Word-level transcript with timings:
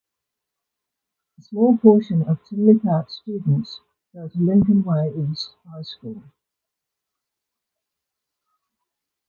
A 1.39 1.43
small 1.43 1.77
portion 1.77 2.23
of 2.23 2.39
Tinley 2.49 2.79
Park 2.79 3.11
students 3.11 3.81
go 4.15 4.27
to 4.27 4.37
Lincoln-Way 4.39 5.11
East 5.15 5.51
High 5.71 5.83
School. 5.83 6.23